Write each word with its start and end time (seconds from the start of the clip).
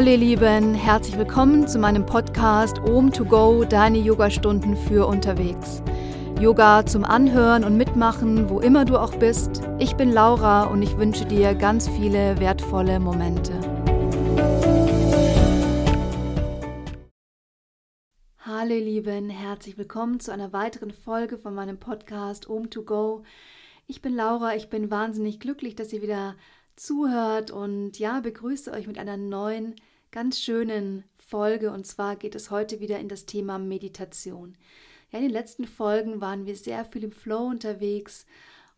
Hallo 0.00 0.12
ihr 0.12 0.16
Lieben, 0.16 0.72
herzlich 0.72 1.18
willkommen 1.18 1.68
zu 1.68 1.78
meinem 1.78 2.06
Podcast 2.06 2.78
Om 2.78 3.12
to 3.12 3.22
Go, 3.26 3.64
deine 3.64 3.98
Yogastunden 3.98 4.74
für 4.74 5.06
unterwegs. 5.06 5.82
Yoga 6.40 6.86
zum 6.86 7.04
Anhören 7.04 7.64
und 7.64 7.76
Mitmachen, 7.76 8.48
wo 8.48 8.60
immer 8.60 8.86
du 8.86 8.96
auch 8.96 9.14
bist. 9.16 9.60
Ich 9.78 9.96
bin 9.96 10.10
Laura 10.10 10.64
und 10.64 10.80
ich 10.80 10.96
wünsche 10.96 11.26
dir 11.26 11.54
ganz 11.54 11.86
viele 11.86 12.40
wertvolle 12.40 12.98
Momente. 12.98 13.52
Hallo 18.38 18.72
ihr 18.72 18.80
Lieben, 18.80 19.28
herzlich 19.28 19.76
willkommen 19.76 20.18
zu 20.18 20.32
einer 20.32 20.54
weiteren 20.54 20.92
Folge 20.92 21.36
von 21.36 21.54
meinem 21.54 21.76
Podcast 21.76 22.48
Om 22.48 22.70
to 22.70 22.84
Go. 22.84 23.22
Ich 23.86 24.00
bin 24.00 24.14
Laura, 24.14 24.56
ich 24.56 24.70
bin 24.70 24.90
wahnsinnig 24.90 25.40
glücklich, 25.40 25.76
dass 25.76 25.92
ihr 25.92 26.00
wieder 26.00 26.36
zuhört 26.74 27.50
und 27.50 27.98
ja, 27.98 28.20
begrüße 28.20 28.72
euch 28.72 28.86
mit 28.86 28.96
einer 28.96 29.18
neuen, 29.18 29.74
ganz 30.12 30.40
schönen 30.40 31.04
Folge 31.16 31.70
und 31.70 31.86
zwar 31.86 32.16
geht 32.16 32.34
es 32.34 32.50
heute 32.50 32.80
wieder 32.80 32.98
in 32.98 33.08
das 33.08 33.26
Thema 33.26 33.58
Meditation. 33.58 34.56
Ja, 35.12 35.18
in 35.18 35.24
den 35.24 35.32
letzten 35.32 35.66
Folgen 35.66 36.20
waren 36.20 36.46
wir 36.46 36.56
sehr 36.56 36.84
viel 36.84 37.04
im 37.04 37.12
Flow 37.12 37.46
unterwegs 37.46 38.26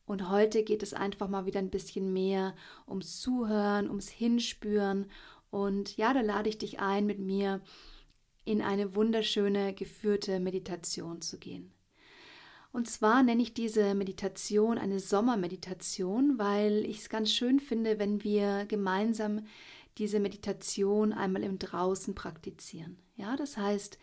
und 0.04 0.28
heute 0.28 0.62
geht 0.62 0.82
es 0.82 0.92
einfach 0.92 1.28
mal 1.28 1.46
wieder 1.46 1.58
ein 1.58 1.70
bisschen 1.70 2.12
mehr 2.12 2.54
ums 2.86 3.20
Zuhören, 3.20 3.88
ums 3.88 4.10
Hinspüren 4.10 5.06
und 5.50 5.96
ja, 5.96 6.12
da 6.12 6.20
lade 6.20 6.50
ich 6.50 6.58
dich 6.58 6.80
ein, 6.80 7.06
mit 7.06 7.18
mir 7.18 7.62
in 8.44 8.60
eine 8.60 8.94
wunderschöne 8.94 9.72
geführte 9.72 10.38
Meditation 10.38 11.22
zu 11.22 11.38
gehen. 11.38 11.72
Und 12.72 12.90
zwar 12.90 13.22
nenne 13.22 13.42
ich 13.42 13.54
diese 13.54 13.94
Meditation 13.94 14.78
eine 14.78 14.98
Sommermeditation, 14.98 16.38
weil 16.38 16.84
ich 16.86 17.00
es 17.00 17.08
ganz 17.08 17.30
schön 17.30 17.60
finde, 17.60 17.98
wenn 17.98 18.24
wir 18.24 18.64
gemeinsam 18.66 19.46
diese 19.98 20.20
Meditation 20.20 21.12
einmal 21.12 21.42
im 21.42 21.58
Draußen 21.58 22.14
praktizieren. 22.14 22.98
Ja, 23.16 23.36
das 23.36 23.56
heißt, 23.56 23.98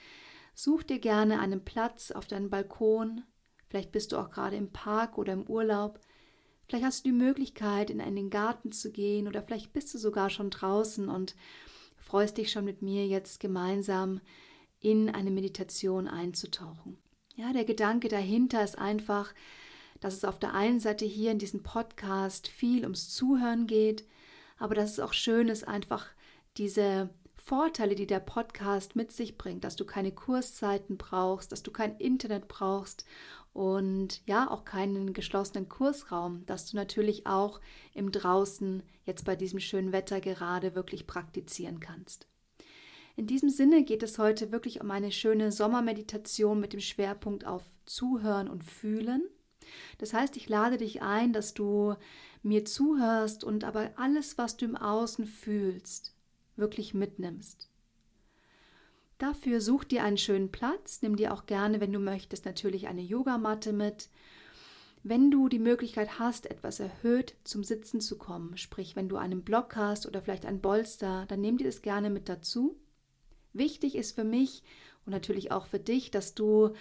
such 0.54 0.84
dir 0.84 1.00
gerne 1.00 1.40
einen 1.40 1.64
Platz 1.64 2.12
auf 2.12 2.28
deinem 2.28 2.50
Balkon. 2.50 3.24
Vielleicht 3.68 3.92
bist 3.92 4.12
du 4.12 4.18
auch 4.18 4.30
gerade 4.30 4.56
im 4.56 4.72
Park 4.72 5.18
oder 5.18 5.34
im 5.34 5.48
Urlaub. 5.48 6.00
Vielleicht 6.68 6.86
hast 6.86 7.06
du 7.06 7.10
die 7.10 7.16
Möglichkeit, 7.16 7.90
in 7.90 8.02
einen 8.02 8.30
Garten 8.30 8.72
zu 8.72 8.92
gehen 8.92 9.28
oder 9.28 9.42
vielleicht 9.42 9.74
bist 9.74 9.94
du 9.94 9.98
sogar 9.98 10.30
schon 10.30 10.52
draußen 10.52 11.10
und 11.10 11.36
freust 11.98 12.38
dich 12.38 12.52
schon 12.52 12.66
mit 12.66 12.82
mir 12.82 13.08
jetzt 13.08 13.40
gemeinsam 13.40 14.22
in 14.80 15.10
eine 15.10 15.32
Meditation 15.32 16.08
einzutauchen. 16.08 16.98
Ja, 17.36 17.54
der 17.54 17.66
Gedanke 17.66 18.08
dahinter 18.08 18.64
ist 18.64 18.78
einfach, 18.78 19.34
dass 20.00 20.14
es 20.14 20.26
auf 20.26 20.40
der 20.40 20.54
einen 20.54 20.80
Seite 20.80 21.06
hier 21.06 21.32
in 21.32 21.40
diesem 21.40 21.64
Podcast 21.64 22.48
viel 22.48 22.84
ums 22.84 23.10
Zuhören 23.10 23.68
geht, 23.68 24.06
aber 24.60 24.76
dass 24.76 24.92
es 24.92 25.00
auch 25.00 25.14
schön 25.14 25.48
ist, 25.48 25.68
einfach 25.68 26.06
diese 26.58 27.10
Vorteile, 27.38 27.96
die 27.96 28.06
der 28.06 28.20
Podcast 28.20 28.96
mit 28.96 29.12
sich 29.12 29.38
bringt, 29.38 29.64
dass 29.64 29.76
du 29.76 29.86
keine 29.86 30.12
Kurszeiten 30.12 30.98
brauchst, 30.98 31.52
dass 31.52 31.64
du 31.64 31.72
kein 31.72 31.98
Internet 31.98 32.48
brauchst 32.48 33.06
und 33.54 34.22
ja, 34.28 34.50
auch 34.50 34.66
keinen 34.66 35.14
geschlossenen 35.14 35.68
Kursraum, 35.68 36.46
dass 36.46 36.70
du 36.70 36.78
natürlich 36.78 37.26
auch 37.26 37.60
im 37.94 38.12
Draußen 38.12 38.84
jetzt 39.06 39.26
bei 39.26 39.36
diesem 39.36 39.60
schönen 39.60 39.92
Wetter 39.92 40.22
gerade 40.22 40.76
wirklich 40.76 41.08
praktizieren 41.08 41.80
kannst. 41.80 42.28
In 43.16 43.28
diesem 43.28 43.50
Sinne 43.50 43.84
geht 43.84 44.04
es 44.04 44.18
heute 44.18 44.52
wirklich 44.52 44.80
um 44.80 44.92
eine 44.92 45.12
schöne 45.12 45.52
Sommermeditation 45.52 46.60
mit 46.60 46.74
dem 46.74 46.80
Schwerpunkt 46.80 47.46
auf 47.46 47.64
Zuhören 47.86 48.48
und 48.48 48.64
Fühlen. 48.64 49.24
Das 49.98 50.14
heißt, 50.14 50.38
ich 50.38 50.50
lade 50.50 50.78
dich 50.78 51.02
ein, 51.02 51.34
dass 51.34 51.54
du 51.54 51.96
mir 52.44 52.66
zuhörst 52.66 53.44
und 53.44 53.64
aber 53.64 53.92
alles, 53.98 54.38
was 54.38 54.58
du 54.58 54.66
im 54.66 54.76
Außen 54.76 55.26
fühlst, 55.26 56.14
wirklich 56.56 56.94
mitnimmst. 56.94 57.70
Dafür 59.18 59.60
such 59.60 59.84
dir 59.84 60.04
einen 60.04 60.18
schönen 60.18 60.50
Platz, 60.50 61.02
nimm 61.02 61.18
dir 61.18 61.34
auch 61.34 61.46
gerne, 61.46 61.82
wenn 61.82 61.92
du 61.92 62.00
möchtest, 62.00 62.46
natürlich 62.46 62.88
eine 62.88 63.02
Yogamatte 63.02 63.74
mit. 63.74 64.10
Wenn 65.04 65.30
du 65.30 65.50
die 65.50 65.60
Möglichkeit 65.60 66.20
hast, 66.20 66.46
etwas 66.46 66.80
erhöht 66.80 67.36
zum 67.44 67.64
Sitzen 67.64 68.00
zu 68.00 68.18
kommen, 68.18 68.58
sprich 68.58 68.96
wenn 68.96 69.10
du 69.10 69.18
einen 69.18 69.44
Block 69.44 69.76
hast 69.76 70.06
oder 70.06 70.22
vielleicht 70.22 70.46
ein 70.46 70.62
Bolster, 70.62 71.26
dann 71.28 71.42
nimm 71.42 71.58
dir 71.58 71.66
das 71.66 71.82
gerne 71.82 72.10
mit 72.10 72.30
dazu. 72.30 72.80
Wichtig 73.52 73.96
ist 73.96 74.16
für 74.16 74.24
mich 74.24 74.64
und 75.06 75.12
natürlich 75.12 75.52
auch 75.52 75.66
für 75.66 75.80
dich, 75.80 76.12
dass 76.12 76.34
du 76.34 76.74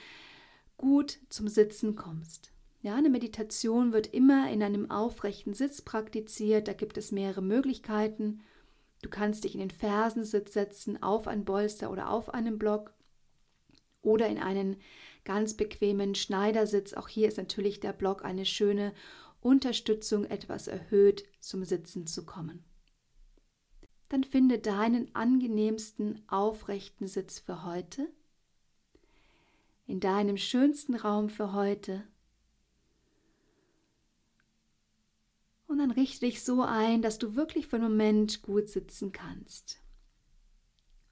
gut 0.77 1.19
zum 1.29 1.49
Sitzen 1.49 1.97
kommst. 1.97 2.53
Ja, 2.81 2.95
eine 2.95 3.11
Meditation 3.11 3.93
wird 3.93 4.07
immer 4.09 4.51
in 4.51 4.63
einem 4.63 4.91
aufrechten 4.91 5.55
Sitz 5.55 5.83
praktiziert. 5.83 6.69
Da 6.69 6.73
gibt 6.73 6.97
es 6.97 7.13
mehrere 7.13 7.43
Möglichkeiten. 7.43 8.41
Du 9.03 9.09
kannst 9.09 9.45
dich 9.45 9.55
in 9.55 9.61
den 9.61 9.71
Fersensitz 9.71 10.53
setzen, 10.53 11.03
auf 11.03 11.27
ein 11.27 11.45
Bolster 11.45 11.91
oder 11.91 12.11
auf 12.11 12.33
einen 12.33 12.59
Block 12.59 12.93
oder 14.01 14.29
in 14.29 14.39
einen 14.39 14.77
ganz 15.25 15.55
bequemen 15.55 16.15
Schneidersitz. 16.15 16.95
Auch 16.95 17.09
hier 17.09 17.29
ist 17.29 17.37
natürlich 17.37 17.81
der 17.81 17.93
Block 17.93 18.25
eine 18.25 18.47
schöne 18.47 18.93
Unterstützung, 19.41 20.25
etwas 20.25 20.69
erhöht 20.69 21.25
zum 21.41 21.65
Sitzen 21.65 22.07
zu 22.07 22.25
kommen 22.25 22.65
dann 24.09 24.25
finde 24.25 24.59
deinen 24.59 25.15
angenehmsten 25.15 26.23
aufrechten 26.29 27.07
Sitz 27.07 27.39
für 27.39 27.65
heute, 27.65 28.09
in 29.87 30.01
deinem 30.01 30.37
schönsten 30.37 30.95
Raum 30.95 31.29
für 31.29 31.53
heute. 31.53 32.05
Und 35.69 35.79
dann 35.79 35.91
richte 35.91 36.27
dich 36.27 36.43
so 36.43 36.63
ein, 36.63 37.03
dass 37.03 37.19
du 37.19 37.37
wirklich 37.37 37.69
für 37.69 37.77
einen 37.77 37.91
Moment 37.91 38.43
gut 38.43 38.69
sitzen 38.69 39.13
kannst. 39.13 39.81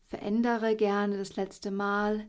Verändere 0.02 0.76
gerne 0.76 1.18
das 1.18 1.36
letzte 1.36 1.70
Mal 1.70 2.28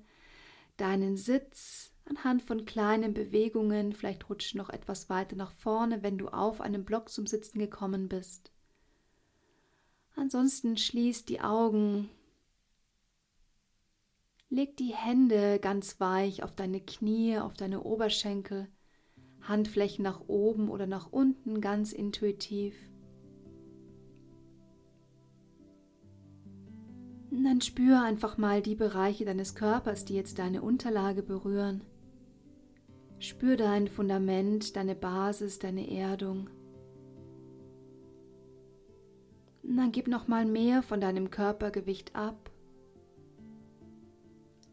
deinen 0.76 1.16
Sitz 1.16 1.94
anhand 2.06 2.42
von 2.44 2.66
kleinen 2.66 3.14
Bewegungen. 3.14 3.94
Vielleicht 3.94 4.30
rutscht 4.30 4.56
noch 4.56 4.70
etwas 4.70 5.10
weiter 5.10 5.38
nach 5.38 5.52
vorne, 5.52 6.04
wenn 6.04 6.18
du 6.18 6.28
auf 6.28 6.60
einem 6.60 6.84
Block 6.84 7.10
zum 7.10 7.26
Sitzen 7.28 7.60
gekommen 7.60 8.10
bist. 8.10 8.52
Ansonsten 10.16 10.78
schließ 10.78 11.26
die 11.26 11.40
Augen. 11.40 12.10
Leg 14.50 14.76
die 14.78 14.96
Hände 14.96 15.60
ganz 15.60 16.00
weich 16.00 16.44
auf 16.44 16.56
deine 16.56 16.82
Knie, 16.82 17.38
auf 17.38 17.56
deine 17.56 17.84
Oberschenkel, 17.84 18.68
Handflächen 19.48 20.04
nach 20.04 20.22
oben 20.28 20.70
oder 20.70 20.88
nach 20.88 21.12
unten, 21.12 21.62
ganz 21.62 21.92
intuitiv. 21.92 22.76
Und 27.30 27.44
dann 27.44 27.62
spür 27.62 28.02
einfach 28.02 28.38
mal 28.38 28.62
die 28.62 28.76
Bereiche 28.76 29.26
deines 29.26 29.54
Körpers, 29.54 30.06
die 30.06 30.16
jetzt 30.16 30.40
deine 30.40 30.62
Unterlage 30.62 31.22
berühren. 31.22 31.82
Spür 33.20 33.58
dein 33.58 33.88
Fundament, 33.88 34.76
deine 34.76 34.96
Basis, 34.96 35.60
deine 35.60 35.90
Erdung. 35.92 36.50
Und 39.64 39.78
dann 39.78 39.92
gib 39.92 40.08
noch 40.08 40.28
mal 40.28 40.46
mehr 40.46 40.82
von 40.82 41.02
deinem 41.02 41.30
Körpergewicht 41.30 42.16
ab. 42.16 42.50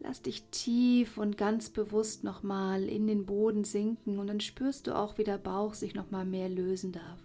Lass 0.06 0.20
dich 0.20 0.44
tief 0.50 1.16
und 1.16 1.38
ganz 1.38 1.70
bewusst 1.70 2.24
noch 2.24 2.42
mal 2.42 2.84
in 2.84 3.06
den 3.06 3.24
Boden 3.24 3.64
sinken 3.64 4.18
und 4.18 4.26
dann 4.26 4.40
spürst 4.40 4.86
du 4.86 4.94
auch, 4.94 5.16
wie 5.16 5.24
der 5.24 5.38
Bauch 5.38 5.72
sich 5.72 5.94
noch 5.94 6.10
mal 6.10 6.26
mehr 6.26 6.50
lösen 6.50 6.92
darf. 6.92 7.22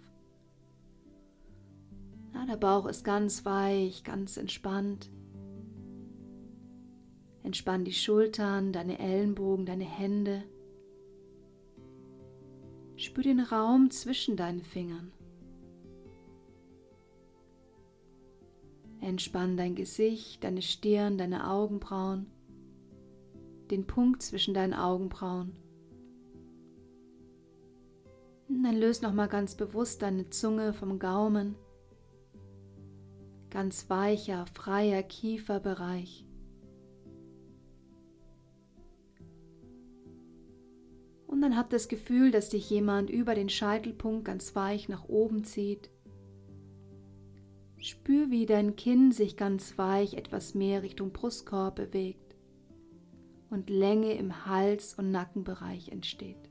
Ja, 2.32 2.46
der 2.46 2.56
Bauch 2.56 2.86
ist 2.86 3.04
ganz 3.04 3.44
weich, 3.44 4.02
ganz 4.02 4.38
entspannt. 4.38 5.10
Entspann 7.42 7.84
die 7.84 7.92
Schultern, 7.92 8.72
deine 8.72 8.98
Ellenbogen, 8.98 9.66
deine 9.66 9.84
Hände. 9.84 10.42
Spür 12.96 13.24
den 13.24 13.40
Raum 13.40 13.90
zwischen 13.90 14.36
deinen 14.36 14.62
Fingern. 14.62 15.12
Entspann 19.02 19.58
dein 19.58 19.74
Gesicht, 19.74 20.42
deine 20.44 20.62
Stirn, 20.62 21.18
deine 21.18 21.50
Augenbrauen, 21.50 22.26
den 23.70 23.86
Punkt 23.86 24.22
zwischen 24.22 24.54
deinen 24.54 24.74
Augenbrauen. 24.74 25.56
Und 28.48 28.64
dann 28.64 28.76
löse 28.76 29.02
nochmal 29.02 29.28
ganz 29.28 29.54
bewusst 29.54 30.02
deine 30.02 30.28
Zunge 30.30 30.72
vom 30.72 30.98
Gaumen. 30.98 31.54
Ganz 33.48 33.88
weicher, 33.88 34.46
freier 34.46 35.02
Kieferbereich. 35.02 36.26
Und 41.26 41.42
dann 41.42 41.56
hab 41.56 41.70
das 41.70 41.88
Gefühl, 41.88 42.32
dass 42.32 42.50
dich 42.50 42.68
jemand 42.68 43.08
über 43.08 43.34
den 43.34 43.48
Scheitelpunkt 43.48 44.24
ganz 44.24 44.54
weich 44.56 44.88
nach 44.88 45.08
oben 45.08 45.44
zieht 45.44 45.90
Spür, 47.82 48.30
wie 48.30 48.44
dein 48.44 48.76
Kinn 48.76 49.10
sich 49.10 49.38
ganz 49.38 49.78
weich 49.78 50.14
etwas 50.14 50.54
mehr 50.54 50.82
Richtung 50.82 51.12
Brustkorb 51.12 51.76
bewegt 51.76 52.29
und 53.50 53.68
Länge 53.68 54.14
im 54.14 54.46
Hals- 54.46 54.94
und 54.94 55.10
Nackenbereich 55.10 55.90
entsteht. 55.90 56.50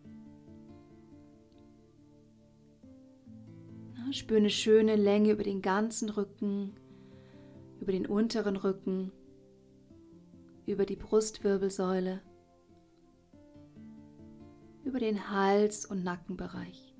Spür 4.11 4.37
eine 4.37 4.49
schöne 4.49 4.95
Länge 4.95 5.31
über 5.31 5.43
den 5.43 5.61
ganzen 5.61 6.09
Rücken, 6.09 6.73
über 7.79 7.91
den 7.91 8.07
unteren 8.07 8.55
Rücken, 8.55 9.11
über 10.65 10.85
die 10.85 10.95
Brustwirbelsäule, 10.95 12.21
über 14.83 14.99
den 14.99 15.29
Hals- 15.29 15.85
und 15.85 16.03
Nackenbereich, 16.03 16.95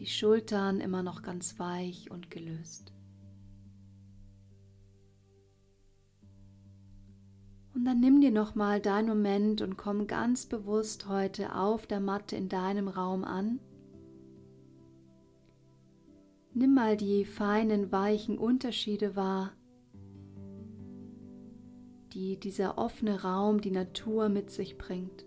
die 0.00 0.06
Schultern 0.06 0.80
immer 0.80 1.02
noch 1.02 1.22
ganz 1.22 1.58
weich 1.58 2.10
und 2.10 2.30
gelöst. 2.30 2.94
Und 7.78 7.84
dann 7.84 8.00
nimm 8.00 8.20
dir 8.20 8.32
nochmal 8.32 8.80
deinen 8.80 9.08
Moment 9.08 9.62
und 9.62 9.76
komm 9.76 10.08
ganz 10.08 10.46
bewusst 10.46 11.08
heute 11.08 11.54
auf 11.54 11.86
der 11.86 12.00
Matte 12.00 12.34
in 12.34 12.48
deinem 12.48 12.88
Raum 12.88 13.22
an. 13.22 13.60
Nimm 16.52 16.74
mal 16.74 16.96
die 16.96 17.24
feinen, 17.24 17.92
weichen 17.92 18.36
Unterschiede 18.36 19.14
wahr 19.14 19.52
die 22.18 22.38
dieser 22.38 22.78
offene 22.78 23.22
Raum, 23.22 23.60
die 23.60 23.70
Natur 23.70 24.28
mit 24.28 24.50
sich 24.50 24.76
bringt. 24.76 25.24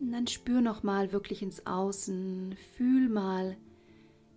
Und 0.00 0.12
dann 0.12 0.26
spür 0.26 0.60
noch 0.60 0.82
mal 0.82 1.12
wirklich 1.12 1.42
ins 1.42 1.66
Außen, 1.66 2.54
fühl 2.76 3.08
mal, 3.08 3.56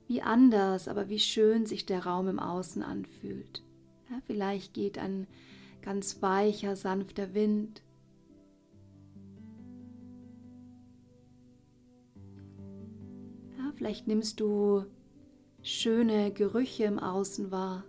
wie 0.08 0.22
anders, 0.22 0.88
aber 0.88 1.10
wie 1.10 1.20
schön 1.20 1.66
sich 1.66 1.86
der 1.86 2.06
Raum 2.06 2.28
im 2.28 2.40
Außen 2.40 2.82
anfühlt. 2.82 3.64
Ja, 4.10 4.22
vielleicht 4.26 4.74
geht 4.74 4.98
ein 4.98 5.28
ganz 5.82 6.22
weicher, 6.22 6.76
sanfter 6.76 7.34
Wind. 7.34 7.82
Ja, 13.58 13.72
vielleicht 13.76 14.08
nimmst 14.08 14.40
du 14.40 14.86
schöne 15.62 16.32
Gerüche 16.32 16.86
im 16.86 17.00
Außen 17.00 17.52
wahr. 17.52 17.84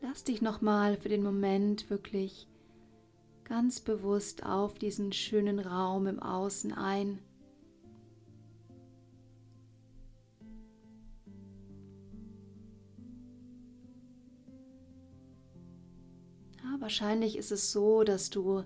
Lass 0.00 0.22
dich 0.22 0.40
nochmal 0.40 0.96
für 0.96 1.08
den 1.08 1.22
Moment 1.22 1.90
wirklich 1.90 2.48
ganz 3.48 3.80
bewusst 3.80 4.44
auf 4.44 4.78
diesen 4.78 5.12
schönen 5.12 5.58
Raum 5.58 6.06
im 6.06 6.20
Außen 6.20 6.72
ein. 6.72 7.18
Ja, 16.62 16.76
wahrscheinlich 16.80 17.38
ist 17.38 17.50
es 17.50 17.72
so, 17.72 18.04
dass 18.04 18.28
du 18.28 18.64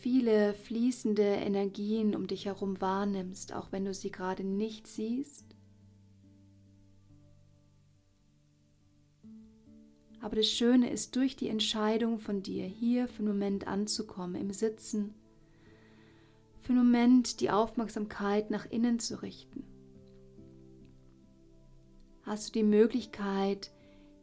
viele 0.00 0.52
fließende 0.52 1.22
Energien 1.22 2.14
um 2.14 2.26
dich 2.26 2.44
herum 2.44 2.80
wahrnimmst, 2.80 3.54
auch 3.54 3.72
wenn 3.72 3.86
du 3.86 3.94
sie 3.94 4.10
gerade 4.10 4.44
nicht 4.44 4.86
siehst. 4.86 5.57
Aber 10.28 10.36
das 10.36 10.50
Schöne 10.50 10.90
ist, 10.90 11.16
durch 11.16 11.36
die 11.36 11.48
Entscheidung 11.48 12.18
von 12.18 12.42
dir, 12.42 12.66
hier 12.66 13.08
für 13.08 13.20
einen 13.20 13.28
Moment 13.28 13.66
anzukommen, 13.66 14.34
im 14.34 14.52
Sitzen, 14.52 15.14
für 16.60 16.74
einen 16.74 16.84
Moment 16.84 17.40
die 17.40 17.48
Aufmerksamkeit 17.48 18.50
nach 18.50 18.66
innen 18.70 18.98
zu 18.98 19.22
richten, 19.22 19.64
hast 22.24 22.48
du 22.48 22.52
die 22.58 22.62
Möglichkeit, 22.62 23.72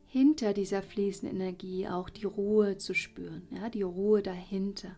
hinter 0.06 0.54
dieser 0.54 0.84
fließenden 0.84 1.42
Energie 1.42 1.88
auch 1.88 2.12
die 2.12 2.26
Ruhe 2.26 2.78
zu 2.78 2.94
spüren, 2.94 3.48
ja, 3.50 3.70
die 3.70 3.82
Ruhe 3.82 4.22
dahinter 4.22 4.96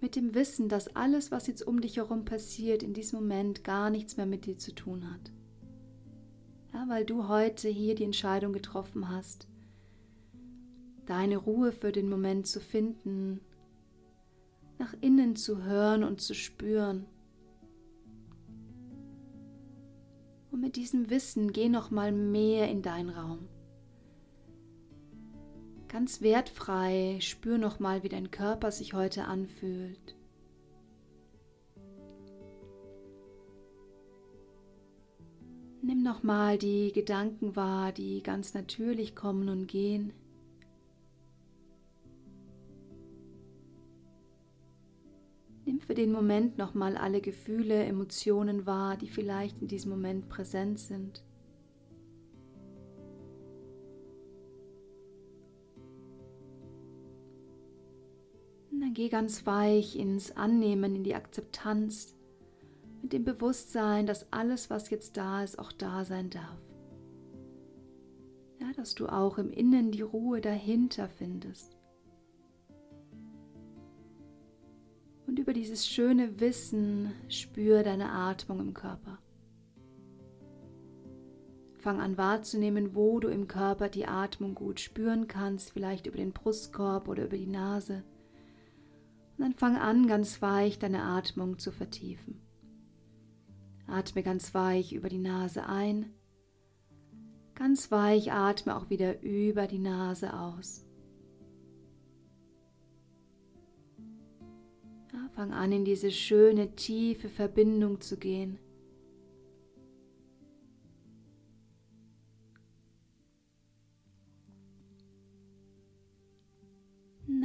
mit 0.00 0.14
dem 0.14 0.36
Wissen, 0.36 0.68
dass 0.68 0.94
alles, 0.94 1.32
was 1.32 1.48
jetzt 1.48 1.66
um 1.66 1.80
dich 1.80 1.96
herum 1.96 2.24
passiert, 2.24 2.84
in 2.84 2.94
diesem 2.94 3.18
Moment 3.18 3.64
gar 3.64 3.90
nichts 3.90 4.16
mehr 4.16 4.26
mit 4.26 4.46
dir 4.46 4.56
zu 4.56 4.72
tun 4.72 5.12
hat. 5.12 5.32
Ja, 6.78 6.88
weil 6.88 7.04
du 7.04 7.26
heute 7.26 7.68
hier 7.68 7.96
die 7.96 8.04
Entscheidung 8.04 8.52
getroffen 8.52 9.08
hast, 9.08 9.48
deine 11.06 11.36
Ruhe 11.36 11.72
für 11.72 11.90
den 11.90 12.08
Moment 12.08 12.46
zu 12.46 12.60
finden, 12.60 13.40
nach 14.78 14.94
innen 15.00 15.34
zu 15.34 15.64
hören 15.64 16.04
und 16.04 16.20
zu 16.20 16.34
spüren. 16.34 17.06
Und 20.52 20.60
mit 20.60 20.76
diesem 20.76 21.10
Wissen 21.10 21.52
geh 21.52 21.68
noch 21.68 21.90
mal 21.90 22.12
mehr 22.12 22.70
in 22.70 22.82
deinen 22.82 23.10
Raum. 23.10 23.48
Ganz 25.88 26.20
wertfrei 26.20 27.18
spür 27.20 27.58
nochmal, 27.58 28.04
wie 28.04 28.08
dein 28.08 28.30
Körper 28.30 28.70
sich 28.70 28.94
heute 28.94 29.24
anfühlt. 29.24 30.17
Nimm 35.98 36.04
nochmal 36.04 36.58
die 36.58 36.92
Gedanken 36.92 37.56
wahr, 37.56 37.90
die 37.90 38.22
ganz 38.22 38.54
natürlich 38.54 39.16
kommen 39.16 39.48
und 39.48 39.66
gehen. 39.66 40.12
Nimm 45.66 45.80
für 45.80 45.94
den 45.94 46.12
Moment 46.12 46.56
nochmal 46.56 46.96
alle 46.96 47.20
Gefühle, 47.20 47.82
Emotionen 47.82 48.64
wahr, 48.64 48.96
die 48.96 49.08
vielleicht 49.08 49.60
in 49.60 49.66
diesem 49.66 49.90
Moment 49.90 50.28
präsent 50.28 50.78
sind. 50.78 51.24
dann 58.70 58.94
geh 58.94 59.08
ganz 59.08 59.44
weich 59.44 59.96
ins 59.96 60.36
Annehmen, 60.36 60.94
in 60.94 61.02
die 61.02 61.16
Akzeptanz, 61.16 62.14
mit 63.02 63.12
dem 63.12 63.24
Bewusstsein, 63.24 64.06
dass 64.06 64.32
alles, 64.32 64.70
was 64.70 64.90
jetzt 64.90 65.16
da 65.16 65.42
ist, 65.42 65.58
auch 65.58 65.72
da 65.72 66.04
sein 66.04 66.30
darf. 66.30 66.58
Ja, 68.60 68.72
dass 68.76 68.94
du 68.94 69.06
auch 69.06 69.38
im 69.38 69.50
Innen 69.50 69.92
die 69.92 70.02
Ruhe 70.02 70.40
dahinter 70.40 71.08
findest. 71.08 71.76
Und 75.26 75.38
über 75.38 75.52
dieses 75.52 75.86
schöne 75.86 76.40
Wissen 76.40 77.12
spür 77.28 77.82
deine 77.82 78.10
Atmung 78.10 78.60
im 78.60 78.74
Körper. 78.74 79.18
Fang 81.78 82.00
an 82.00 82.18
wahrzunehmen, 82.18 82.94
wo 82.96 83.20
du 83.20 83.28
im 83.28 83.46
Körper 83.46 83.88
die 83.88 84.06
Atmung 84.06 84.54
gut 84.54 84.80
spüren 84.80 85.28
kannst, 85.28 85.72
vielleicht 85.72 86.06
über 86.06 86.16
den 86.16 86.32
Brustkorb 86.32 87.08
oder 87.08 87.26
über 87.26 87.36
die 87.36 87.46
Nase. 87.46 88.02
Und 89.36 89.44
dann 89.44 89.54
fang 89.54 89.76
an, 89.76 90.08
ganz 90.08 90.42
weich 90.42 90.80
deine 90.80 91.02
Atmung 91.02 91.58
zu 91.58 91.70
vertiefen. 91.70 92.40
Atme 93.88 94.22
ganz 94.22 94.54
weich 94.54 94.92
über 94.92 95.08
die 95.08 95.18
Nase 95.18 95.66
ein. 95.66 96.06
Ganz 97.54 97.90
weich 97.90 98.32
atme 98.32 98.76
auch 98.76 98.90
wieder 98.90 99.20
über 99.22 99.66
die 99.66 99.80
Nase 99.80 100.38
aus. 100.38 100.84
Ja, 105.12 105.28
fang 105.34 105.52
an, 105.52 105.72
in 105.72 105.84
diese 105.84 106.10
schöne, 106.10 106.76
tiefe 106.76 107.28
Verbindung 107.28 108.00
zu 108.00 108.16
gehen 108.16 108.58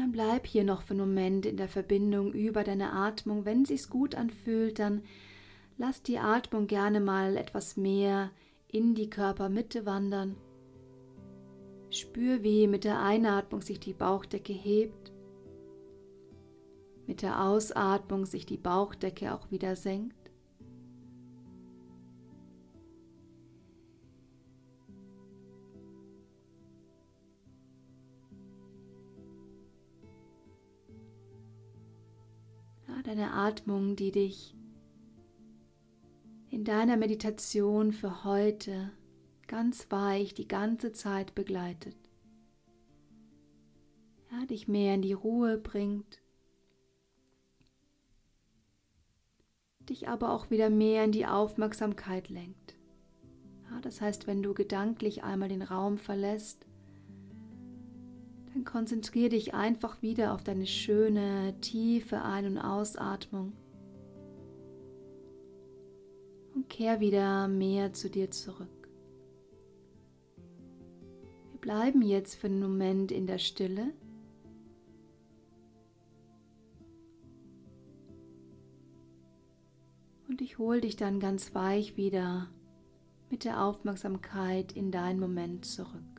Dann 0.03 0.11
bleib 0.11 0.47
hier 0.47 0.63
noch 0.63 0.81
für 0.81 0.93
einen 0.93 0.99
Moment 0.99 1.45
in 1.45 1.55
der 1.55 1.69
Verbindung 1.69 2.33
über 2.33 2.63
deine 2.63 2.91
Atmung. 2.91 3.45
Wenn 3.45 3.63
sich's 3.63 3.89
gut 3.89 4.15
anfühlt, 4.15 4.79
dann 4.79 5.03
lass 5.83 6.01
die 6.01 6.17
Atmung 6.17 6.67
gerne 6.67 7.01
mal 7.01 7.35
etwas 7.35 7.75
mehr 7.75 8.31
in 8.69 8.95
die 8.95 9.09
Körpermitte 9.09 9.85
wandern. 9.85 10.37
Spür, 11.89 12.41
wie 12.41 12.67
mit 12.67 12.85
der 12.85 13.01
Einatmung 13.01 13.61
sich 13.61 13.81
die 13.81 13.91
Bauchdecke 13.91 14.53
hebt, 14.53 15.11
mit 17.05 17.21
der 17.21 17.43
Ausatmung 17.43 18.25
sich 18.25 18.45
die 18.45 18.57
Bauchdecke 18.57 19.33
auch 19.33 19.51
wieder 19.51 19.75
senkt. 19.75 20.15
deine 33.03 33.33
Atmung, 33.33 33.97
die 33.97 34.13
dich 34.13 34.55
in 36.53 36.65
deiner 36.65 36.97
Meditation 36.97 37.93
für 37.93 38.23
heute 38.23 38.91
ganz 39.47 39.87
weich 39.89 40.35
die 40.35 40.47
ganze 40.47 40.91
Zeit 40.91 41.33
begleitet. 41.33 41.97
Ja, 44.31 44.45
dich 44.45 44.67
mehr 44.67 44.93
in 44.93 45.01
die 45.01 45.13
Ruhe 45.13 45.57
bringt, 45.57 46.21
dich 49.89 50.07
aber 50.07 50.31
auch 50.31 50.51
wieder 50.51 50.69
mehr 50.69 51.03
in 51.03 51.11
die 51.11 51.25
Aufmerksamkeit 51.25 52.29
lenkt. 52.29 52.75
Ja, 53.71 53.81
das 53.81 53.99
heißt, 53.99 54.27
wenn 54.27 54.43
du 54.43 54.53
gedanklich 54.53 55.23
einmal 55.23 55.49
den 55.49 55.63
Raum 55.63 55.97
verlässt, 55.97 56.67
Dann 58.53 58.63
konzentriere 58.65 59.29
dich 59.29 59.55
einfach 59.55 60.03
wieder 60.03 60.35
auf 60.35 60.43
deine 60.43 60.67
schöne, 60.67 61.59
tiefe 61.61 62.21
Ein- 62.21 62.45
und 62.45 62.57
Ausatmung 62.59 63.53
und 66.55 66.69
kehr 66.69 66.99
wieder 66.99 67.47
mehr 67.47 67.93
zu 67.93 68.09
dir 68.09 68.31
zurück. 68.31 68.89
Wir 71.51 71.59
bleiben 71.59 72.01
jetzt 72.01 72.35
für 72.35 72.47
einen 72.47 72.61
Moment 72.61 73.11
in 73.11 73.27
der 73.27 73.37
Stille. 73.37 73.93
Und 80.27 80.41
ich 80.41 80.57
hole 80.57 80.81
dich 80.81 80.95
dann 80.95 81.19
ganz 81.19 81.53
weich 81.53 81.95
wieder 81.95 82.49
mit 83.29 83.45
der 83.45 83.63
Aufmerksamkeit 83.63 84.71
in 84.73 84.91
deinen 84.91 85.19
Moment 85.19 85.65
zurück. 85.65 86.12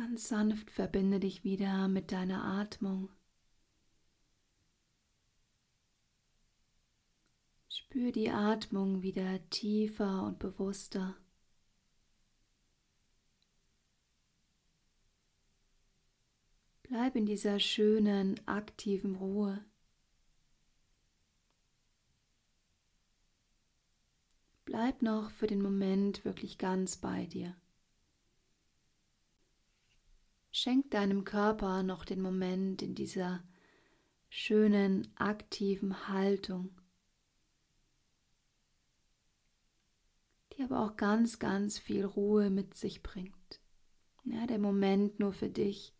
Ganz 0.00 0.28
sanft 0.28 0.70
verbinde 0.70 1.20
dich 1.20 1.44
wieder 1.44 1.86
mit 1.86 2.10
deiner 2.10 2.42
Atmung. 2.42 3.10
Spür 7.68 8.10
die 8.10 8.30
Atmung 8.30 9.02
wieder 9.02 9.46
tiefer 9.50 10.22
und 10.22 10.38
bewusster. 10.38 11.18
Bleib 16.82 17.14
in 17.14 17.26
dieser 17.26 17.60
schönen, 17.60 18.40
aktiven 18.48 19.16
Ruhe. 19.16 19.62
Bleib 24.64 25.02
noch 25.02 25.30
für 25.30 25.46
den 25.46 25.60
Moment 25.60 26.24
wirklich 26.24 26.56
ganz 26.56 26.96
bei 26.96 27.26
dir. 27.26 27.54
Schenk 30.62 30.90
deinem 30.90 31.24
Körper 31.24 31.82
noch 31.82 32.04
den 32.04 32.20
Moment 32.20 32.82
in 32.82 32.94
dieser 32.94 33.42
schönen, 34.28 35.10
aktiven 35.16 36.06
Haltung, 36.06 36.78
die 40.52 40.62
aber 40.62 40.84
auch 40.84 40.98
ganz, 40.98 41.38
ganz 41.38 41.78
viel 41.78 42.04
Ruhe 42.04 42.50
mit 42.50 42.74
sich 42.74 43.02
bringt. 43.02 43.62
Ja, 44.24 44.46
der 44.46 44.58
Moment 44.58 45.18
nur 45.18 45.32
für 45.32 45.48
dich, 45.48 45.94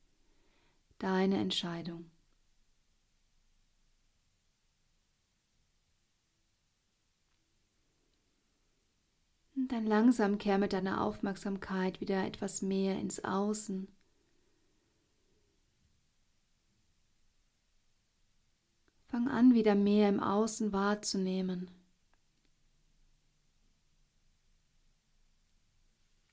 deine 0.99 1.38
Entscheidung. 1.38 2.11
Und 9.57 9.73
dann 9.73 9.87
langsam 9.87 10.37
kehr 10.37 10.59
mit 10.59 10.75
deiner 10.75 11.02
Aufmerksamkeit 11.02 12.02
wieder 12.02 12.26
etwas 12.26 12.61
mehr 12.61 12.99
ins 12.99 13.25
Außen 13.25 13.88
Fang 19.20 19.28
an, 19.28 19.54
wieder 19.54 19.74
mehr 19.74 20.08
im 20.08 20.20
Außen 20.20 20.72
wahrzunehmen. 20.72 21.70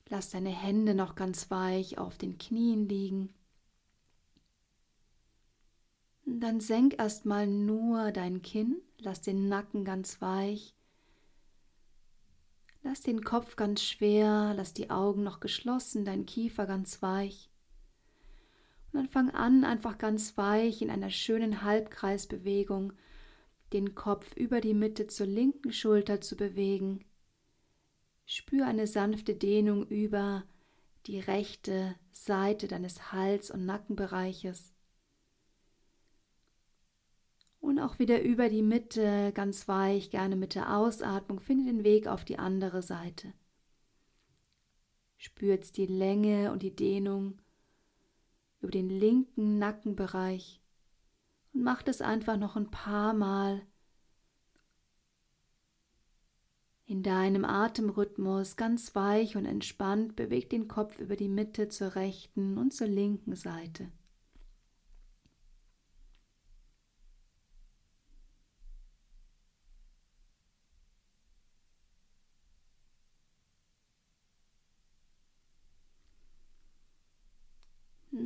Lass 0.08 0.30
deine 0.30 0.50
Hände 0.50 0.94
noch 0.94 1.14
ganz 1.14 1.50
weich 1.50 1.98
auf 1.98 2.16
den 2.16 2.38
Knien 2.38 2.88
liegen. 2.88 3.34
Dann 6.24 6.60
senk 6.60 6.98
erstmal 6.98 7.46
nur 7.46 8.10
dein 8.12 8.40
Kinn, 8.40 8.80
lass 8.98 9.20
den 9.20 9.48
Nacken 9.48 9.84
ganz 9.84 10.22
weich. 10.22 10.74
Lass 12.82 13.02
den 13.02 13.22
Kopf 13.22 13.56
ganz 13.56 13.82
schwer, 13.82 14.54
lass 14.56 14.72
die 14.72 14.88
Augen 14.88 15.24
noch 15.24 15.40
geschlossen, 15.40 16.06
dein 16.06 16.24
Kiefer 16.24 16.64
ganz 16.64 17.02
weich. 17.02 17.50
Und 18.92 19.00
dann 19.00 19.08
fang 19.08 19.30
an, 19.30 19.64
einfach 19.64 19.98
ganz 19.98 20.36
weich 20.36 20.82
in 20.82 20.90
einer 20.90 21.10
schönen 21.10 21.62
Halbkreisbewegung 21.62 22.92
den 23.72 23.94
Kopf 23.94 24.34
über 24.36 24.60
die 24.60 24.74
Mitte 24.74 25.06
zur 25.06 25.26
linken 25.26 25.72
Schulter 25.72 26.20
zu 26.20 26.36
bewegen. 26.36 27.04
Spür 28.24 28.66
eine 28.66 28.86
sanfte 28.86 29.34
Dehnung 29.34 29.86
über 29.86 30.44
die 31.06 31.20
rechte 31.20 31.94
Seite 32.12 32.68
deines 32.68 33.12
Hals- 33.12 33.50
und 33.50 33.64
Nackenbereiches. 33.64 34.74
Und 37.60 37.78
auch 37.80 37.98
wieder 37.98 38.22
über 38.22 38.48
die 38.48 38.62
Mitte, 38.62 39.32
ganz 39.34 39.68
weich, 39.68 40.10
gerne 40.10 40.36
mit 40.36 40.54
der 40.54 40.76
Ausatmung, 40.76 41.40
finde 41.40 41.72
den 41.72 41.84
Weg 41.84 42.06
auf 42.06 42.24
die 42.24 42.38
andere 42.38 42.82
Seite. 42.82 43.32
Spürt 45.16 45.76
die 45.76 45.86
Länge 45.86 46.52
und 46.52 46.62
die 46.62 46.74
Dehnung 46.74 47.40
über 48.60 48.70
den 48.70 48.88
linken 48.88 49.58
Nackenbereich 49.58 50.60
und 51.52 51.62
mach 51.62 51.82
das 51.82 52.00
einfach 52.00 52.36
noch 52.36 52.56
ein 52.56 52.70
paar 52.70 53.14
Mal 53.14 53.62
in 56.88 57.02
deinem 57.02 57.44
Atemrhythmus 57.44 58.56
ganz 58.56 58.94
weich 58.94 59.36
und 59.36 59.44
entspannt. 59.44 60.16
Beweg 60.16 60.48
den 60.48 60.68
Kopf 60.68 60.98
über 60.98 61.16
die 61.16 61.28
Mitte 61.28 61.68
zur 61.68 61.94
rechten 61.94 62.56
und 62.56 62.72
zur 62.72 62.86
linken 62.86 63.36
Seite. 63.36 63.92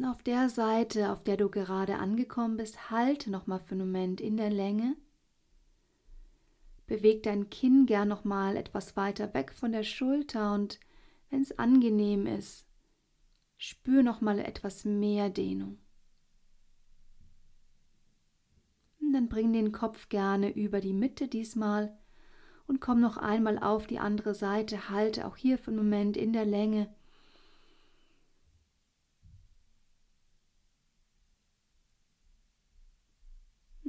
Auf 0.04 0.22
der 0.22 0.48
Seite, 0.48 1.12
auf 1.12 1.22
der 1.22 1.36
du 1.36 1.48
gerade 1.48 1.96
angekommen 1.96 2.56
bist, 2.56 2.90
halte 2.90 3.30
noch 3.30 3.46
mal 3.46 3.58
für 3.58 3.72
einen 3.72 3.86
Moment 3.86 4.20
in 4.20 4.36
der 4.36 4.50
Länge. 4.50 4.96
Beweg 6.86 7.22
dein 7.22 7.50
Kinn 7.50 7.86
gern 7.86 8.08
noch 8.08 8.24
mal 8.24 8.56
etwas 8.56 8.96
weiter 8.96 9.32
weg 9.34 9.52
von 9.52 9.72
der 9.72 9.82
Schulter 9.82 10.54
und 10.54 10.80
wenn 11.30 11.42
es 11.42 11.58
angenehm 11.58 12.26
ist, 12.26 12.66
spür 13.56 14.02
noch 14.02 14.20
mal 14.20 14.38
etwas 14.38 14.84
mehr 14.84 15.30
Dehnung. 15.30 15.78
Und 19.00 19.12
dann 19.12 19.28
bring 19.28 19.52
den 19.52 19.72
Kopf 19.72 20.08
gerne 20.08 20.50
über 20.50 20.80
die 20.80 20.92
Mitte 20.92 21.28
diesmal 21.28 21.98
und 22.66 22.80
komm 22.80 23.00
noch 23.00 23.16
einmal 23.16 23.58
auf 23.58 23.86
die 23.86 23.98
andere 23.98 24.34
Seite, 24.34 24.88
halte 24.88 25.26
auch 25.26 25.36
hier 25.36 25.58
für 25.58 25.70
einen 25.70 25.78
Moment 25.78 26.16
in 26.16 26.32
der 26.32 26.44
Länge 26.44 26.92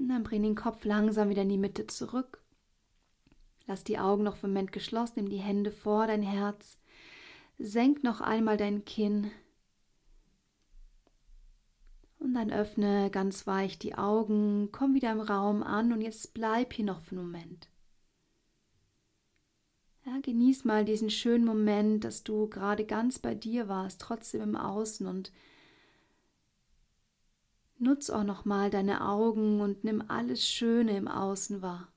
dann 0.10 0.24
bring 0.24 0.44
den 0.44 0.56
Kopf 0.56 0.86
langsam 0.86 1.30
wieder 1.30 1.44
in 1.44 1.50
die 1.50 1.58
Mitte 1.58 1.88
zurück. 1.88 2.44
Lass 3.66 3.84
die 3.84 4.00
Augen 4.00 4.24
noch 4.24 4.36
für 4.36 4.46
einen 4.46 4.54
Moment 4.54 4.72
geschlossen, 4.72 5.14
nimm 5.16 5.30
die 5.30 5.38
Hände 5.38 5.72
vor 5.72 6.08
dein 6.08 6.24
Herz. 6.24 6.80
Senk 7.58 8.04
noch 8.04 8.20
einmal 8.20 8.58
dein 8.58 8.84
Kinn. 8.86 9.32
Und 12.20 12.34
dann 12.34 12.52
öffne 12.52 13.10
ganz 13.12 13.48
weich 13.48 13.78
die 13.80 13.96
Augen, 13.96 14.70
komm 14.72 14.96
wieder 14.96 15.12
im 15.12 15.22
Raum 15.22 15.62
an 15.62 15.92
und 15.92 16.02
jetzt 16.02 16.34
bleib 16.34 16.74
hier 16.74 16.86
noch 16.86 17.02
für 17.02 17.16
einen 17.16 17.26
Moment. 17.26 17.70
Ja, 20.06 20.20
genieß 20.22 20.66
mal 20.66 20.84
diesen 20.84 21.10
schönen 21.10 21.46
Moment, 21.46 22.04
dass 22.04 22.24
du 22.24 22.50
gerade 22.50 22.86
ganz 22.86 23.20
bei 23.20 23.36
dir 23.36 23.70
warst, 23.70 24.02
trotzdem 24.02 24.42
im 24.42 24.56
Außen 24.58 25.08
und 25.08 25.32
Nutz 27.84 28.10
auch 28.10 28.24
noch 28.24 28.46
mal 28.46 28.70
deine 28.70 29.08
Augen 29.08 29.62
und 29.62 29.84
nimm 29.84 30.04
alles 30.08 30.48
Schöne 30.48 30.98
im 30.98 31.08
Außen 31.08 31.62
wahr. 31.62 31.90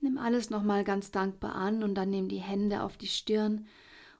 Nimm 0.00 0.18
alles 0.18 0.50
nochmal 0.50 0.84
ganz 0.84 1.10
dankbar 1.10 1.54
an 1.54 1.82
und 1.82 1.94
dann 1.94 2.10
nimm 2.10 2.28
die 2.28 2.38
Hände 2.38 2.82
auf 2.82 2.96
die 2.96 3.08
Stirn 3.08 3.66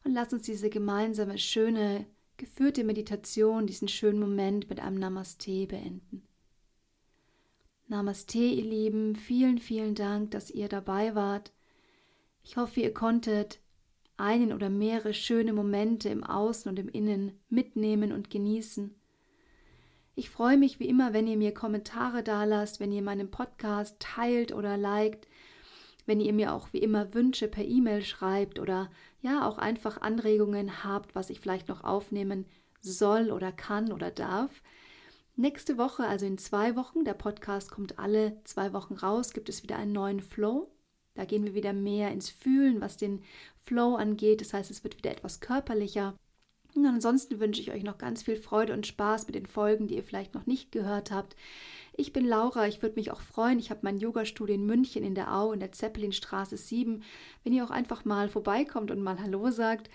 und 0.04 0.12
lass 0.12 0.32
uns 0.32 0.42
diese 0.42 0.70
gemeinsame, 0.70 1.38
schöne, 1.38 2.06
geführte 2.36 2.84
Meditation, 2.84 3.66
diesen 3.66 3.88
schönen 3.88 4.18
Moment 4.18 4.68
mit 4.68 4.80
einem 4.80 4.98
Namaste 4.98 5.66
beenden. 5.66 6.22
Namaste, 7.86 8.38
ihr 8.38 8.64
Lieben, 8.64 9.16
vielen, 9.16 9.58
vielen 9.58 9.94
Dank, 9.94 10.32
dass 10.32 10.50
ihr 10.50 10.68
dabei 10.68 11.14
wart. 11.14 11.52
Ich 12.42 12.56
hoffe, 12.56 12.80
ihr 12.80 12.92
konntet 12.92 13.60
einen 14.16 14.52
oder 14.52 14.68
mehrere 14.68 15.14
schöne 15.14 15.52
Momente 15.52 16.08
im 16.08 16.24
Außen 16.24 16.68
und 16.68 16.78
im 16.78 16.88
Innen 16.88 17.32
mitnehmen 17.48 18.12
und 18.12 18.30
genießen. 18.30 18.94
Ich 20.18 20.30
freue 20.30 20.56
mich 20.56 20.80
wie 20.80 20.88
immer, 20.88 21.12
wenn 21.12 21.28
ihr 21.28 21.36
mir 21.36 21.54
Kommentare 21.54 22.24
dalasst, 22.24 22.80
wenn 22.80 22.90
ihr 22.90 23.02
meinen 23.02 23.30
Podcast 23.30 24.00
teilt 24.00 24.52
oder 24.52 24.76
liked, 24.76 25.28
wenn 26.06 26.18
ihr 26.18 26.32
mir 26.32 26.52
auch 26.54 26.72
wie 26.72 26.78
immer 26.78 27.14
Wünsche 27.14 27.46
per 27.46 27.64
E-Mail 27.64 28.02
schreibt 28.02 28.58
oder 28.58 28.90
ja 29.22 29.46
auch 29.46 29.58
einfach 29.58 30.00
Anregungen 30.00 30.82
habt, 30.82 31.14
was 31.14 31.30
ich 31.30 31.38
vielleicht 31.38 31.68
noch 31.68 31.84
aufnehmen 31.84 32.46
soll 32.80 33.30
oder 33.30 33.52
kann 33.52 33.92
oder 33.92 34.10
darf. 34.10 34.64
Nächste 35.36 35.78
Woche, 35.78 36.04
also 36.04 36.26
in 36.26 36.36
zwei 36.36 36.74
Wochen, 36.74 37.04
der 37.04 37.14
Podcast 37.14 37.70
kommt 37.70 38.00
alle 38.00 38.42
zwei 38.42 38.72
Wochen 38.72 38.94
raus, 38.94 39.32
gibt 39.32 39.48
es 39.48 39.62
wieder 39.62 39.76
einen 39.76 39.92
neuen 39.92 40.18
Flow. 40.18 40.68
Da 41.14 41.26
gehen 41.26 41.44
wir 41.44 41.54
wieder 41.54 41.72
mehr 41.72 42.10
ins 42.10 42.28
Fühlen, 42.28 42.80
was 42.80 42.96
den 42.96 43.22
Flow 43.60 43.94
angeht. 43.94 44.40
Das 44.40 44.52
heißt, 44.52 44.72
es 44.72 44.82
wird 44.82 44.98
wieder 44.98 45.12
etwas 45.12 45.38
körperlicher. 45.38 46.16
Und 46.74 46.86
ansonsten 46.86 47.40
wünsche 47.40 47.60
ich 47.60 47.72
euch 47.72 47.82
noch 47.82 47.98
ganz 47.98 48.22
viel 48.22 48.36
Freude 48.36 48.72
und 48.72 48.86
Spaß 48.86 49.26
mit 49.26 49.34
den 49.34 49.46
Folgen, 49.46 49.88
die 49.88 49.96
ihr 49.96 50.04
vielleicht 50.04 50.34
noch 50.34 50.46
nicht 50.46 50.70
gehört 50.70 51.10
habt. 51.10 51.34
Ich 51.94 52.12
bin 52.12 52.24
Laura, 52.24 52.68
ich 52.68 52.82
würde 52.82 52.94
mich 52.94 53.10
auch 53.10 53.20
freuen. 53.20 53.58
Ich 53.58 53.70
habe 53.70 53.80
mein 53.82 53.98
Yoga-Studio 53.98 54.54
in 54.54 54.66
München 54.66 55.02
in 55.02 55.16
der 55.16 55.34
Au 55.34 55.52
in 55.52 55.60
der 55.60 55.72
Zeppelinstraße 55.72 56.56
7. 56.56 57.02
Wenn 57.42 57.52
ihr 57.52 57.64
auch 57.64 57.70
einfach 57.70 58.04
mal 58.04 58.28
vorbeikommt 58.28 58.90
und 58.90 59.02
mal 59.02 59.20
Hallo 59.20 59.50
sagt. 59.50 59.90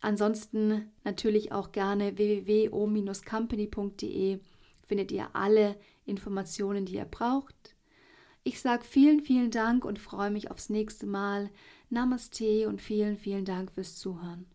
Ansonsten 0.00 0.90
natürlich 1.04 1.52
auch 1.52 1.72
gerne 1.72 2.18
www.o-company.de 2.18 4.40
findet 4.82 5.12
ihr 5.12 5.28
alle 5.34 5.76
Informationen, 6.04 6.84
die 6.84 6.96
ihr 6.96 7.04
braucht. 7.04 7.76
Ich 8.42 8.60
sage 8.60 8.84
vielen, 8.84 9.20
vielen 9.20 9.50
Dank 9.50 9.84
und 9.84 9.98
freue 9.98 10.30
mich 10.30 10.50
aufs 10.50 10.70
nächste 10.70 11.06
Mal. 11.06 11.50
Namaste 11.90 12.68
und 12.68 12.80
vielen, 12.80 13.16
vielen 13.16 13.44
Dank 13.44 13.72
fürs 13.72 13.96
Zuhören. 13.96 14.46